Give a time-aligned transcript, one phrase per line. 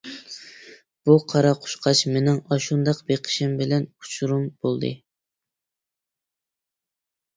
[1.09, 4.93] بۇ قارا قۇشقاچ مېنىڭ ئاشۇنداق بېقىشىم بىلەن ئۇچۇرۇم بولدى.